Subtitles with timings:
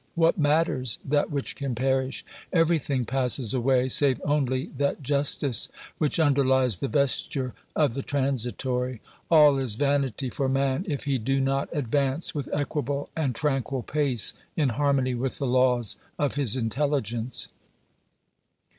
[0.15, 2.25] What matters that which can perish?
[2.51, 8.99] Everything passes away, save only that justice which under lies the vesture of the transitory.
[9.29, 14.33] All is vanity for man if he do not advance with equable and tranquil pace
[14.55, 17.49] in harmony with the laws of his intelligence.